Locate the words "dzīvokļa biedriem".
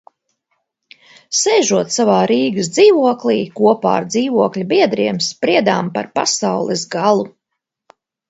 4.15-5.21